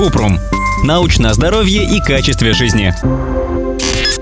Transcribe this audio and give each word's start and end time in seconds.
Купрум. 0.00 0.40
Научное 0.82 1.34
здоровье 1.34 1.84
и 1.84 2.00
качестве 2.00 2.54
жизни. 2.54 2.94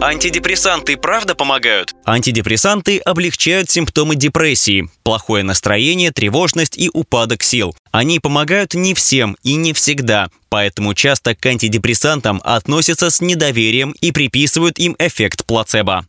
Антидепрессанты 0.00 0.96
правда 0.96 1.36
помогают? 1.36 1.94
Антидепрессанты 2.04 2.98
облегчают 2.98 3.70
симптомы 3.70 4.16
депрессии, 4.16 4.88
плохое 5.04 5.44
настроение, 5.44 6.10
тревожность 6.10 6.76
и 6.76 6.90
упадок 6.92 7.44
сил. 7.44 7.76
Они 7.92 8.18
помогают 8.18 8.74
не 8.74 8.92
всем 8.92 9.36
и 9.44 9.54
не 9.54 9.72
всегда, 9.72 10.30
поэтому 10.48 10.94
часто 10.94 11.36
к 11.36 11.46
антидепрессантам 11.46 12.40
относятся 12.42 13.08
с 13.08 13.20
недоверием 13.20 13.94
и 14.00 14.10
приписывают 14.10 14.80
им 14.80 14.96
эффект 14.98 15.46
плацебо. 15.46 16.04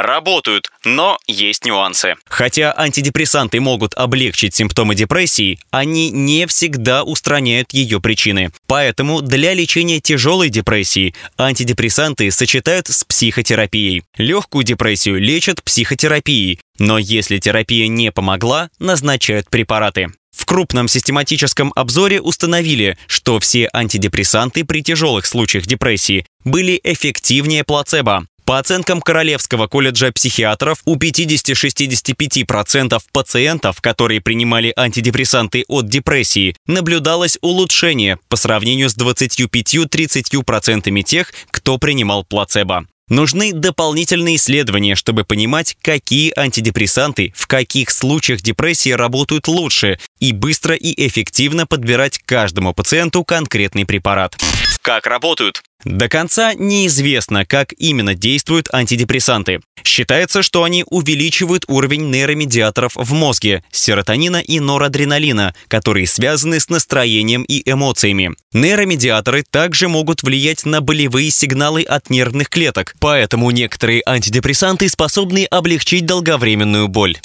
Работают, 0.00 0.70
но 0.82 1.18
есть 1.26 1.66
нюансы. 1.66 2.14
Хотя 2.26 2.72
антидепрессанты 2.74 3.60
могут 3.60 3.92
облегчить 3.92 4.54
симптомы 4.54 4.94
депрессии, 4.94 5.58
они 5.70 6.10
не 6.10 6.46
всегда 6.46 7.04
устраняют 7.04 7.74
ее 7.74 8.00
причины. 8.00 8.50
Поэтому 8.66 9.20
для 9.20 9.52
лечения 9.52 10.00
тяжелой 10.00 10.48
депрессии 10.48 11.14
антидепрессанты 11.36 12.30
сочетают 12.30 12.88
с 12.88 13.04
психотерапией. 13.04 14.02
Легкую 14.16 14.64
депрессию 14.64 15.20
лечат 15.20 15.62
психотерапией, 15.62 16.60
но 16.78 16.96
если 16.96 17.36
терапия 17.36 17.86
не 17.86 18.10
помогла, 18.10 18.70
назначают 18.78 19.50
препараты. 19.50 20.08
В 20.34 20.46
крупном 20.46 20.88
систематическом 20.88 21.72
обзоре 21.76 22.22
установили, 22.22 22.96
что 23.06 23.38
все 23.38 23.68
антидепрессанты 23.70 24.64
при 24.64 24.82
тяжелых 24.82 25.26
случаях 25.26 25.66
депрессии 25.66 26.24
были 26.44 26.80
эффективнее 26.82 27.64
плацебо. 27.64 28.26
По 28.50 28.58
оценкам 28.58 29.00
Королевского 29.00 29.68
колледжа 29.68 30.10
психиатров, 30.10 30.80
у 30.84 30.96
50-65% 30.96 33.00
пациентов, 33.12 33.80
которые 33.80 34.20
принимали 34.20 34.72
антидепрессанты 34.76 35.64
от 35.68 35.88
депрессии, 35.88 36.56
наблюдалось 36.66 37.38
улучшение 37.42 38.18
по 38.28 38.34
сравнению 38.34 38.90
с 38.90 38.96
25-30% 38.96 41.02
тех, 41.02 41.32
кто 41.52 41.78
принимал 41.78 42.24
плацебо. 42.24 42.86
Нужны 43.08 43.52
дополнительные 43.52 44.34
исследования, 44.34 44.96
чтобы 44.96 45.22
понимать, 45.22 45.76
какие 45.80 46.36
антидепрессанты 46.36 47.32
в 47.36 47.46
каких 47.46 47.92
случаях 47.92 48.40
депрессии 48.40 48.90
работают 48.90 49.46
лучше 49.46 50.00
и 50.18 50.32
быстро 50.32 50.74
и 50.74 51.06
эффективно 51.06 51.68
подбирать 51.68 52.18
каждому 52.18 52.74
пациенту 52.74 53.22
конкретный 53.22 53.86
препарат. 53.86 54.36
Как 54.82 55.06
работают? 55.06 55.62
До 55.84 56.08
конца 56.08 56.54
неизвестно, 56.54 57.44
как 57.46 57.72
именно 57.78 58.14
действуют 58.14 58.68
антидепрессанты. 58.72 59.60
Считается, 59.82 60.42
что 60.42 60.62
они 60.62 60.84
увеличивают 60.86 61.64
уровень 61.68 62.10
нейромедиаторов 62.10 62.92
в 62.96 63.12
мозге– 63.12 63.64
серотонина 63.72 64.38
и 64.38 64.60
норадреналина, 64.60 65.54
которые 65.68 66.06
связаны 66.06 66.60
с 66.60 66.68
настроением 66.68 67.42
и 67.42 67.62
эмоциями. 67.70 68.32
Нейромедиаторы 68.52 69.42
также 69.42 69.88
могут 69.88 70.22
влиять 70.22 70.66
на 70.66 70.80
болевые 70.80 71.30
сигналы 71.30 71.82
от 71.82 72.10
нервных 72.10 72.50
клеток, 72.50 72.94
поэтому 73.00 73.50
некоторые 73.50 74.02
антидепрессанты 74.04 74.88
способны 74.88 75.44
облегчить 75.44 76.04
долговременную 76.04 76.88
боль. 76.88 77.16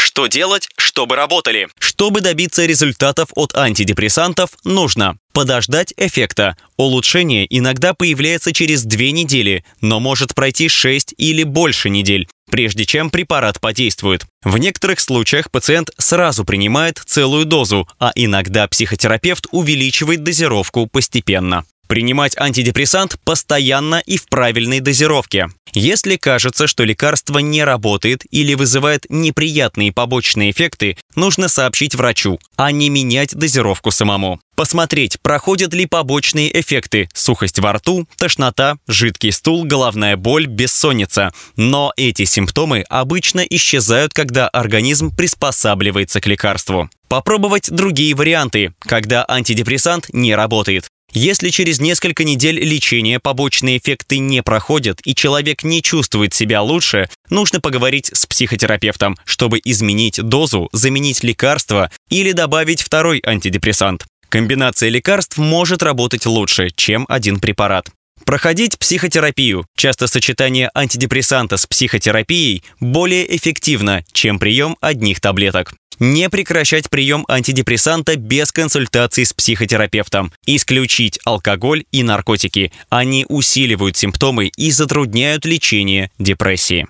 Что 0.00 0.28
делать, 0.28 0.70
чтобы 0.78 1.14
работали? 1.14 1.68
Чтобы 1.78 2.22
добиться 2.22 2.64
результатов 2.64 3.28
от 3.34 3.54
антидепрессантов, 3.54 4.48
нужно 4.64 5.18
подождать 5.34 5.92
эффекта. 5.98 6.56
Улучшение 6.78 7.46
иногда 7.54 7.92
появляется 7.92 8.54
через 8.54 8.84
две 8.84 9.12
недели, 9.12 9.62
но 9.82 10.00
может 10.00 10.34
пройти 10.34 10.70
6 10.70 11.14
или 11.18 11.42
больше 11.42 11.90
недель 11.90 12.26
прежде 12.50 12.84
чем 12.84 13.10
препарат 13.10 13.60
подействует. 13.60 14.26
В 14.42 14.58
некоторых 14.58 14.98
случаях 14.98 15.52
пациент 15.52 15.90
сразу 15.98 16.44
принимает 16.44 17.00
целую 17.06 17.44
дозу, 17.44 17.88
а 18.00 18.10
иногда 18.16 18.66
психотерапевт 18.66 19.46
увеличивает 19.52 20.24
дозировку 20.24 20.88
постепенно. 20.88 21.64
Принимать 21.90 22.38
антидепрессант 22.38 23.16
постоянно 23.24 24.00
и 24.06 24.16
в 24.16 24.28
правильной 24.28 24.78
дозировке. 24.78 25.48
Если 25.72 26.14
кажется, 26.14 26.68
что 26.68 26.84
лекарство 26.84 27.40
не 27.40 27.64
работает 27.64 28.22
или 28.30 28.54
вызывает 28.54 29.06
неприятные 29.08 29.92
побочные 29.92 30.52
эффекты, 30.52 30.96
нужно 31.16 31.48
сообщить 31.48 31.96
врачу, 31.96 32.38
а 32.54 32.70
не 32.70 32.90
менять 32.90 33.34
дозировку 33.34 33.90
самому. 33.90 34.40
Посмотреть, 34.54 35.20
проходят 35.20 35.74
ли 35.74 35.86
побочные 35.86 36.60
эффекты– 36.60 37.08
сухость 37.12 37.58
во 37.58 37.72
рту, 37.72 38.06
тошнота, 38.16 38.76
жидкий 38.86 39.32
стул, 39.32 39.64
головная 39.64 40.16
боль, 40.16 40.46
бессонница. 40.46 41.32
Но 41.56 41.92
эти 41.96 42.24
симптомы 42.24 42.84
обычно 42.88 43.40
исчезают, 43.40 44.14
когда 44.14 44.48
организм 44.48 45.12
приспосабливается 45.16 46.20
к 46.20 46.28
лекарству. 46.28 46.88
Попробовать 47.08 47.68
другие 47.68 48.14
варианты, 48.14 48.74
когда 48.78 49.24
антидепрессант 49.28 50.10
не 50.12 50.36
работает. 50.36 50.86
Если 51.12 51.50
через 51.50 51.80
несколько 51.80 52.22
недель 52.22 52.58
лечения 52.60 53.18
побочные 53.18 53.78
эффекты 53.78 54.18
не 54.18 54.42
проходят 54.42 55.00
и 55.04 55.14
человек 55.14 55.64
не 55.64 55.82
чувствует 55.82 56.34
себя 56.34 56.62
лучше, 56.62 57.08
нужно 57.30 57.60
поговорить 57.60 58.10
с 58.12 58.26
психотерапевтом, 58.26 59.16
чтобы 59.24 59.60
изменить 59.64 60.22
дозу, 60.22 60.68
заменить 60.72 61.24
лекарство 61.24 61.90
или 62.10 62.32
добавить 62.32 62.82
второй 62.82 63.20
антидепрессант. 63.24 64.06
Комбинация 64.28 64.90
лекарств 64.90 65.38
может 65.38 65.82
работать 65.82 66.26
лучше, 66.26 66.70
чем 66.70 67.04
один 67.08 67.40
препарат. 67.40 67.90
Проходить 68.24 68.78
психотерапию. 68.78 69.66
Часто 69.76 70.06
сочетание 70.06 70.70
антидепрессанта 70.74 71.56
с 71.56 71.66
психотерапией 71.66 72.62
более 72.78 73.36
эффективно, 73.36 74.04
чем 74.12 74.38
прием 74.38 74.76
одних 74.80 75.20
таблеток. 75.20 75.74
Не 75.98 76.30
прекращать 76.30 76.88
прием 76.88 77.26
антидепрессанта 77.28 78.16
без 78.16 78.52
консультации 78.52 79.24
с 79.24 79.34
психотерапевтом. 79.34 80.32
Исключить 80.46 81.18
алкоголь 81.24 81.84
и 81.92 82.02
наркотики. 82.02 82.72
Они 82.88 83.26
усиливают 83.28 83.98
симптомы 83.98 84.46
и 84.56 84.70
затрудняют 84.70 85.44
лечение 85.44 86.10
депрессии. 86.18 86.86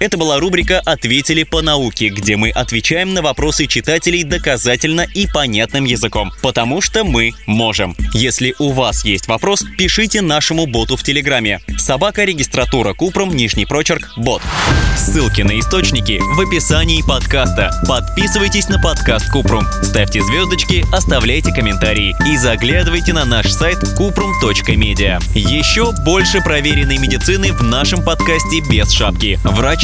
Это 0.00 0.18
была 0.18 0.40
рубрика 0.40 0.80
«Ответили 0.80 1.44
по 1.44 1.62
науке», 1.62 2.08
где 2.08 2.36
мы 2.36 2.50
отвечаем 2.50 3.14
на 3.14 3.22
вопросы 3.22 3.66
читателей 3.66 4.24
доказательно 4.24 5.06
и 5.14 5.26
понятным 5.26 5.84
языком, 5.84 6.32
потому 6.42 6.80
что 6.80 7.04
мы 7.04 7.32
можем. 7.46 7.96
Если 8.12 8.54
у 8.58 8.72
вас 8.72 9.04
есть 9.04 9.28
вопрос, 9.28 9.64
пишите 9.78 10.20
нашему 10.20 10.66
боту 10.66 10.96
в 10.96 11.02
Телеграме. 11.04 11.60
Собака 11.78 12.24
регистратура 12.24 12.92
Купром, 12.92 13.36
нижний 13.36 13.66
прочерк, 13.66 14.10
бот. 14.16 14.42
Ссылки 14.96 15.42
на 15.42 15.58
источники 15.60 16.18
в 16.20 16.40
описании 16.40 17.02
подкаста. 17.02 17.70
Подписывайтесь 17.86 18.68
на 18.68 18.80
подкаст 18.80 19.30
Купрум, 19.30 19.64
ставьте 19.82 20.22
звездочки, 20.22 20.84
оставляйте 20.92 21.52
комментарии 21.52 22.16
и 22.26 22.36
заглядывайте 22.36 23.12
на 23.12 23.24
наш 23.24 23.50
сайт 23.50 23.78
kuprum.media. 23.98 25.22
Еще 25.34 25.92
больше 26.04 26.40
проверенной 26.40 26.98
медицины 26.98 27.52
в 27.52 27.62
нашем 27.62 28.02
подкасте 28.02 28.60
без 28.68 28.90
шапки. 28.90 29.38
Врач 29.44 29.83